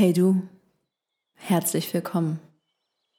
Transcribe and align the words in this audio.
Hey 0.00 0.14
du, 0.14 0.40
herzlich 1.34 1.92
willkommen. 1.92 2.40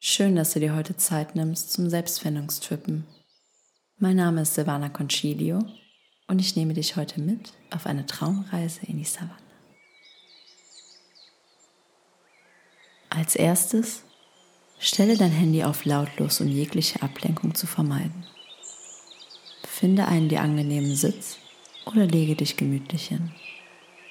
Schön, 0.00 0.34
dass 0.34 0.54
du 0.54 0.58
dir 0.58 0.74
heute 0.74 0.96
Zeit 0.96 1.36
nimmst 1.36 1.72
zum 1.72 1.88
Selbstfindungstrippen. 1.88 3.06
Mein 3.98 4.16
Name 4.16 4.42
ist 4.42 4.56
Silvana 4.56 4.88
Concilio 4.88 5.64
und 6.26 6.40
ich 6.40 6.56
nehme 6.56 6.74
dich 6.74 6.96
heute 6.96 7.20
mit 7.20 7.52
auf 7.70 7.86
eine 7.86 8.06
Traumreise 8.06 8.80
in 8.88 8.98
die 8.98 9.04
Savanne. 9.04 9.38
Als 13.08 13.36
erstes 13.36 14.02
stelle 14.80 15.16
dein 15.16 15.30
Handy 15.30 15.62
auf 15.62 15.84
lautlos, 15.84 16.40
um 16.40 16.48
jegliche 16.48 17.02
Ablenkung 17.02 17.54
zu 17.54 17.68
vermeiden. 17.68 18.26
Finde 19.62 20.08
einen 20.08 20.28
dir 20.28 20.40
angenehmen 20.40 20.96
Sitz 20.96 21.36
oder 21.86 22.04
lege 22.04 22.34
dich 22.34 22.56
gemütlich 22.56 23.06
hin, 23.06 23.30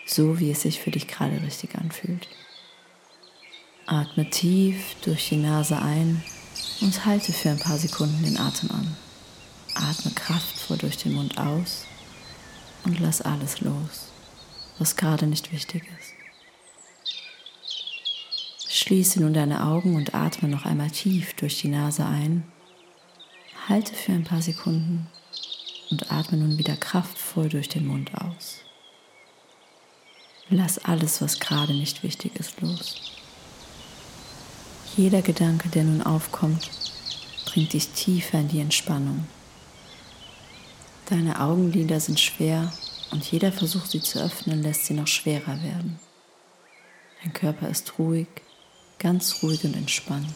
so 0.06 0.40
wie 0.40 0.50
es 0.50 0.62
sich 0.62 0.80
für 0.80 0.92
dich 0.92 1.10
gerade 1.10 1.42
richtig 1.42 1.76
anfühlt. 1.76 2.30
Atme 3.86 4.30
tief 4.30 4.96
durch 5.04 5.28
die 5.28 5.36
Nase 5.36 5.78
ein 5.78 6.24
und 6.80 7.06
halte 7.06 7.34
für 7.34 7.50
ein 7.50 7.60
paar 7.60 7.78
Sekunden 7.78 8.24
den 8.24 8.38
Atem 8.38 8.72
an. 8.72 8.96
Atme 9.76 10.12
kraftvoll 10.12 10.78
durch 10.78 10.98
den 10.98 11.14
Mund 11.14 11.38
aus 11.38 11.86
und 12.86 13.00
lass 13.02 13.22
alles 13.22 13.60
los, 13.60 14.08
was 14.80 14.96
gerade 14.96 15.28
nicht 15.28 15.52
wichtig 15.52 15.84
ist. 16.00 16.14
Schließe 18.70 19.22
nun 19.22 19.34
deine 19.34 19.66
Augen 19.66 19.96
und 19.96 20.16
atme 20.16 20.48
noch 20.48 20.66
einmal 20.66 20.92
tief 20.92 21.34
durch 21.34 21.60
die 21.60 21.68
Nase 21.68 22.06
ein. 22.06 22.46
Halte 23.68 23.94
für 23.94 24.14
ein 24.14 24.24
paar 24.24 24.42
Sekunden 24.42 25.08
und 25.92 26.10
atme 26.10 26.38
nun 26.38 26.58
wieder 26.58 26.78
kraftvoll 26.78 27.50
durch 27.50 27.68
den 27.68 27.86
Mund 27.88 28.12
aus. 28.16 28.60
Lass 30.50 30.78
alles, 30.80 31.22
was 31.22 31.40
gerade 31.40 31.74
nicht 31.74 32.02
wichtig 32.04 32.36
ist, 32.38 32.62
los. 32.62 33.23
Jeder 34.96 35.24
Gedanke, 35.24 35.70
der 35.70 35.84
nun 35.86 36.04
aufkommt, 36.04 36.70
bringt 37.46 37.74
dich 37.74 37.90
tiefer 37.90 38.40
in 38.40 38.48
die 38.48 38.60
Entspannung. 38.60 39.26
Deine 41.08 41.40
Augenlider 41.40 42.00
sind 42.00 42.20
schwer 42.20 42.72
und 43.10 43.24
jeder 43.32 43.52
Versuch, 43.52 43.86
sie 43.86 44.02
zu 44.02 44.24
öffnen, 44.24 44.62
lässt 44.62 44.86
sie 44.86 44.94
noch 44.94 45.08
schwerer 45.08 45.64
werden. 45.64 46.00
Dein 47.24 47.34
Körper 47.34 47.70
ist 47.70 47.98
ruhig, 47.98 48.28
ganz 49.00 49.42
ruhig 49.42 49.64
und 49.64 49.76
entspannt. 49.76 50.36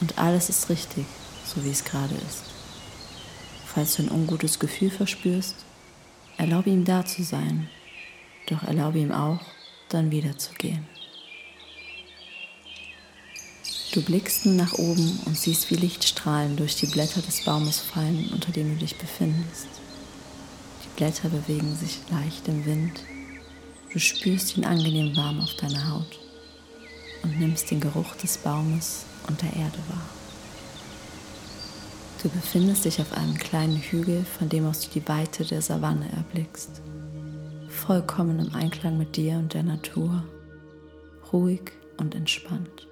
Und 0.00 0.16
alles 0.16 0.48
ist 0.48 0.70
richtig, 0.70 1.04
so 1.44 1.62
wie 1.62 1.70
es 1.70 1.84
gerade 1.84 2.14
ist. 2.14 2.44
Falls 3.66 3.96
du 3.96 4.02
ein 4.04 4.10
ungutes 4.10 4.58
Gefühl 4.58 4.90
verspürst, 4.90 5.56
erlaube 6.38 6.70
ihm 6.70 6.86
da 6.86 7.04
zu 7.04 7.22
sein, 7.22 7.68
doch 8.46 8.62
erlaube 8.62 8.98
ihm 8.98 9.12
auch, 9.12 9.40
dann 9.90 10.10
wiederzugehen. 10.10 10.86
Du 13.92 14.00
blickst 14.00 14.46
nun 14.46 14.56
nach 14.56 14.72
oben 14.72 15.20
und 15.26 15.36
siehst, 15.36 15.70
wie 15.70 15.74
Lichtstrahlen 15.74 16.56
durch 16.56 16.76
die 16.76 16.86
Blätter 16.86 17.20
des 17.20 17.44
Baumes 17.44 17.78
fallen, 17.78 18.30
unter 18.32 18.50
dem 18.50 18.70
du 18.70 18.76
dich 18.76 18.96
befindest. 18.96 19.66
Die 20.82 20.96
Blätter 20.96 21.28
bewegen 21.28 21.76
sich 21.76 22.00
leicht 22.10 22.48
im 22.48 22.64
Wind. 22.64 23.00
Du 23.92 23.98
spürst 23.98 24.56
ihn 24.56 24.64
angenehm 24.64 25.14
warm 25.14 25.42
auf 25.42 25.54
deiner 25.56 25.90
Haut 25.90 26.18
und 27.22 27.38
nimmst 27.38 27.70
den 27.70 27.80
Geruch 27.80 28.16
des 28.16 28.38
Baumes 28.38 29.04
und 29.28 29.42
der 29.42 29.52
Erde 29.52 29.78
wahr. 29.88 30.08
Du 32.22 32.30
befindest 32.30 32.86
dich 32.86 32.98
auf 32.98 33.12
einem 33.12 33.36
kleinen 33.36 33.76
Hügel, 33.76 34.24
von 34.38 34.48
dem 34.48 34.66
aus 34.66 34.80
du 34.80 34.88
die 34.98 35.06
Weite 35.06 35.44
der 35.44 35.60
Savanne 35.60 36.10
erblickst. 36.12 36.80
Vollkommen 37.68 38.38
im 38.38 38.54
Einklang 38.54 38.96
mit 38.96 39.16
dir 39.16 39.34
und 39.34 39.52
der 39.52 39.64
Natur. 39.64 40.24
Ruhig 41.30 41.72
und 41.98 42.14
entspannt. 42.14 42.86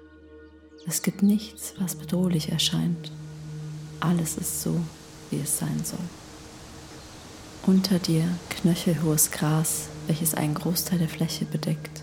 Es 0.87 1.03
gibt 1.03 1.21
nichts, 1.21 1.73
was 1.79 1.95
bedrohlich 1.95 2.51
erscheint. 2.51 3.11
Alles 3.99 4.37
ist 4.37 4.63
so, 4.63 4.81
wie 5.29 5.39
es 5.39 5.57
sein 5.57 5.83
soll. 5.83 5.99
Unter 7.67 7.99
dir 7.99 8.27
knöchelhohes 8.49 9.29
Gras, 9.29 9.89
welches 10.07 10.33
einen 10.33 10.55
Großteil 10.55 10.97
der 10.97 11.09
Fläche 11.09 11.45
bedeckt. 11.45 12.01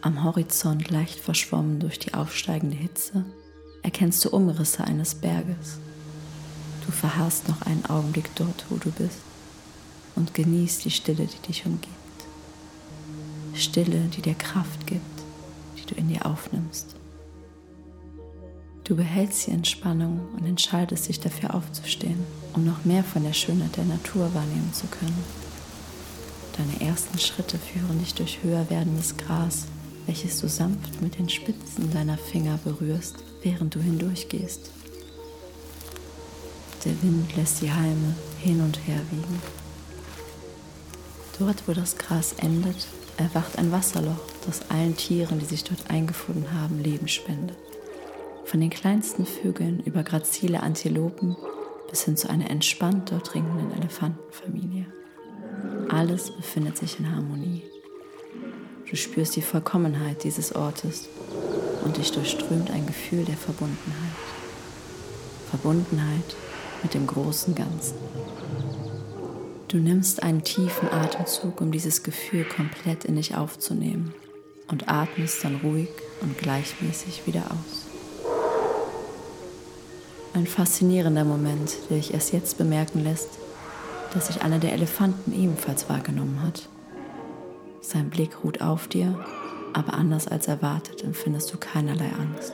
Am 0.00 0.24
Horizont 0.24 0.90
leicht 0.90 1.20
verschwommen 1.20 1.78
durch 1.78 1.98
die 1.98 2.14
aufsteigende 2.14 2.76
Hitze 2.76 3.24
erkennst 3.82 4.24
du 4.24 4.30
Umrisse 4.30 4.82
eines 4.82 5.14
Berges. 5.14 5.78
Du 6.84 6.90
verharrst 6.90 7.48
noch 7.48 7.62
einen 7.62 7.86
Augenblick 7.86 8.34
dort, 8.34 8.66
wo 8.70 8.76
du 8.76 8.90
bist 8.90 9.18
und 10.16 10.34
genießt 10.34 10.84
die 10.84 10.90
Stille, 10.90 11.26
die 11.26 11.46
dich 11.46 11.64
umgibt. 11.64 11.88
Stille, 13.54 14.08
die 14.16 14.22
dir 14.22 14.34
Kraft 14.34 14.86
gibt, 14.86 15.22
die 15.78 15.86
du 15.86 15.94
in 15.94 16.08
dir 16.08 16.26
aufnimmst. 16.26 16.96
Du 18.84 18.94
behältst 18.94 19.46
die 19.46 19.52
Entspannung 19.52 20.20
und 20.36 20.44
entscheidest 20.44 21.08
dich 21.08 21.18
dafür 21.18 21.54
aufzustehen, 21.54 22.18
um 22.52 22.66
noch 22.66 22.84
mehr 22.84 23.02
von 23.02 23.22
der 23.24 23.32
Schönheit 23.32 23.78
der 23.78 23.86
Natur 23.86 24.34
wahrnehmen 24.34 24.72
zu 24.74 24.86
können. 24.88 25.24
Deine 26.58 26.90
ersten 26.90 27.18
Schritte 27.18 27.58
führen 27.58 27.98
dich 27.98 28.14
durch 28.14 28.42
höher 28.42 28.68
werdendes 28.68 29.16
Gras, 29.16 29.64
welches 30.04 30.38
du 30.38 30.50
sanft 30.50 31.00
mit 31.00 31.18
den 31.18 31.30
Spitzen 31.30 31.90
deiner 31.92 32.18
Finger 32.18 32.58
berührst, 32.62 33.16
während 33.42 33.74
du 33.74 33.80
hindurchgehst. 33.80 34.70
Der 36.84 37.02
Wind 37.02 37.34
lässt 37.36 37.62
die 37.62 37.72
Halme 37.72 38.14
hin 38.38 38.60
und 38.60 38.86
her 38.86 39.00
wiegen. 39.10 39.42
Dort, 41.38 41.66
wo 41.66 41.72
das 41.72 41.96
Gras 41.96 42.34
endet, 42.34 42.86
erwacht 43.16 43.58
ein 43.58 43.72
Wasserloch, 43.72 44.20
das 44.44 44.70
allen 44.70 44.94
Tieren, 44.94 45.38
die 45.38 45.46
sich 45.46 45.64
dort 45.64 45.88
eingefunden 45.88 46.52
haben, 46.52 46.82
Leben 46.82 47.08
spendet. 47.08 47.56
Von 48.44 48.60
den 48.60 48.70
kleinsten 48.70 49.26
Vögeln 49.26 49.80
über 49.84 50.02
grazile 50.02 50.62
Antilopen 50.62 51.36
bis 51.90 52.04
hin 52.04 52.16
zu 52.16 52.28
einer 52.28 52.50
entspannt 52.50 53.10
dort 53.12 53.26
trinkenden 53.26 53.72
Elefantenfamilie. 53.72 54.86
Alles 55.88 56.30
befindet 56.30 56.76
sich 56.76 56.98
in 56.98 57.10
Harmonie. 57.14 57.62
Du 58.88 58.96
spürst 58.96 59.36
die 59.36 59.42
Vollkommenheit 59.42 60.24
dieses 60.24 60.54
Ortes 60.54 61.08
und 61.84 61.96
dich 61.96 62.12
durchströmt 62.12 62.70
ein 62.70 62.86
Gefühl 62.86 63.24
der 63.24 63.36
Verbundenheit. 63.36 64.16
Verbundenheit 65.50 66.36
mit 66.82 66.94
dem 66.94 67.06
großen 67.06 67.54
Ganzen. 67.54 67.96
Du 69.68 69.78
nimmst 69.78 70.22
einen 70.22 70.44
tiefen 70.44 70.88
Atemzug, 70.92 71.60
um 71.60 71.72
dieses 71.72 72.02
Gefühl 72.02 72.44
komplett 72.44 73.04
in 73.04 73.16
dich 73.16 73.34
aufzunehmen 73.34 74.14
und 74.68 74.88
atmest 74.88 75.44
dann 75.44 75.56
ruhig 75.56 75.88
und 76.20 76.38
gleichmäßig 76.38 77.26
wieder 77.26 77.44
aus. 77.50 77.93
Ein 80.34 80.48
faszinierender 80.48 81.24
Moment, 81.24 81.76
der 81.88 81.96
dich 81.98 82.12
erst 82.12 82.32
jetzt 82.32 82.58
bemerken 82.58 83.04
lässt, 83.04 83.28
dass 84.12 84.26
sich 84.26 84.42
einer 84.42 84.58
der 84.58 84.72
Elefanten 84.72 85.32
ebenfalls 85.32 85.88
wahrgenommen 85.88 86.42
hat. 86.42 86.68
Sein 87.80 88.10
Blick 88.10 88.42
ruht 88.42 88.60
auf 88.60 88.88
dir, 88.88 89.16
aber 89.74 89.94
anders 89.94 90.26
als 90.26 90.48
erwartet 90.48 91.04
empfindest 91.04 91.54
du 91.54 91.58
keinerlei 91.58 92.10
Angst. 92.18 92.52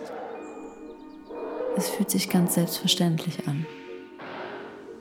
Es 1.74 1.88
fühlt 1.88 2.10
sich 2.10 2.28
ganz 2.28 2.54
selbstverständlich 2.54 3.48
an. 3.48 3.64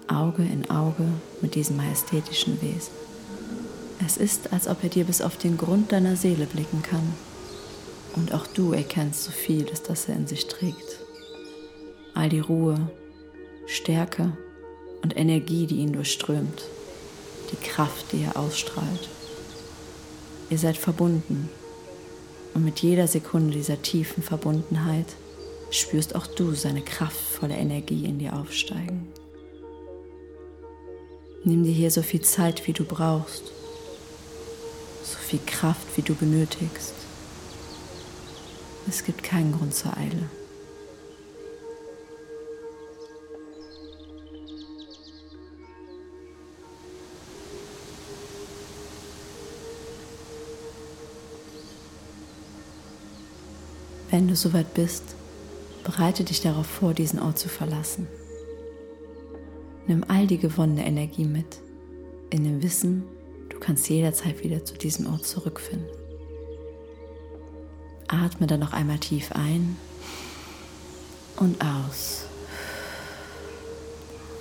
Auge 0.07 0.43
in 0.43 0.69
Auge 0.69 1.03
mit 1.41 1.55
diesem 1.55 1.75
majestätischen 1.75 2.61
Wesen. 2.61 2.93
Es 4.05 4.15
ist, 4.15 4.53
als 4.53 4.69
ob 4.69 4.81
er 4.83 4.89
dir 4.89 5.03
bis 5.03 5.21
auf 5.21 5.35
den 5.35 5.57
Grund 5.57 5.91
deiner 5.91 6.15
Seele 6.15 6.45
blicken 6.45 6.81
kann. 6.81 7.13
Und 8.15 8.33
auch 8.33 8.47
du 8.47 8.71
erkennst 8.71 9.25
so 9.25 9.31
vieles, 9.31 9.83
das 9.83 10.07
er 10.07 10.15
in 10.15 10.27
sich 10.27 10.47
trägt 10.47 11.08
all 12.19 12.27
die 12.27 12.41
Ruhe, 12.41 12.91
Stärke 13.65 14.33
und 15.01 15.15
Energie, 15.15 15.65
die 15.67 15.77
ihn 15.77 15.93
durchströmt, 15.93 16.65
die 17.49 17.55
Kraft, 17.55 18.11
die 18.11 18.23
er 18.23 18.35
ausstrahlt. 18.35 19.07
Ihr 20.49 20.57
seid 20.57 20.75
verbunden 20.75 21.49
und 22.53 22.65
mit 22.65 22.79
jeder 22.79 23.07
Sekunde 23.07 23.53
dieser 23.53 23.81
tiefen 23.81 24.21
Verbundenheit 24.21 25.05
spürst 25.71 26.13
auch 26.13 26.27
du 26.27 26.53
seine 26.55 26.81
kraftvolle 26.81 27.55
Energie 27.55 28.03
in 28.03 28.19
dir 28.19 28.33
aufsteigen. 28.33 29.07
Nimm 31.45 31.63
dir 31.63 31.71
hier 31.71 31.91
so 31.91 32.01
viel 32.01 32.21
Zeit, 32.21 32.67
wie 32.67 32.73
du 32.73 32.83
brauchst, 32.83 33.45
so 35.05 35.17
viel 35.19 35.39
Kraft, 35.45 35.87
wie 35.95 36.01
du 36.01 36.15
benötigst. 36.15 36.95
Es 38.89 39.05
gibt 39.05 39.23
keinen 39.23 39.53
Grund 39.53 39.73
zur 39.73 39.95
Eile. 39.95 40.29
Wenn 54.19 54.27
du 54.27 54.35
soweit 54.35 54.73
bist, 54.73 55.15
bereite 55.85 56.25
dich 56.25 56.41
darauf 56.41 56.67
vor, 56.67 56.93
diesen 56.93 57.21
Ort 57.21 57.39
zu 57.39 57.47
verlassen. 57.47 58.05
Nimm 59.87 60.03
all 60.09 60.27
die 60.27 60.37
gewonnene 60.37 60.85
Energie 60.85 61.23
mit, 61.23 61.61
in 62.29 62.43
dem 62.43 62.61
Wissen, 62.61 63.05
du 63.47 63.57
kannst 63.59 63.87
jederzeit 63.87 64.43
wieder 64.43 64.65
zu 64.65 64.73
diesem 64.73 65.07
Ort 65.07 65.25
zurückfinden. 65.25 65.87
Atme 68.09 68.45
dann 68.45 68.59
noch 68.59 68.73
einmal 68.73 68.99
tief 68.99 69.31
ein 69.31 69.77
und 71.37 71.63
aus. 71.63 72.25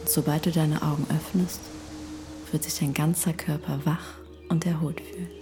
Und 0.01 0.09
sobald 0.09 0.45
du 0.47 0.51
deine 0.51 0.83
Augen 0.83 1.07
öffnest, 1.09 1.61
wird 2.51 2.65
sich 2.65 2.81
dein 2.81 2.95
ganzer 2.95 3.33
Körper 3.33 3.79
wach 3.85 4.17
und 4.49 4.67
erholt 4.67 5.01
fühlen. 5.01 5.38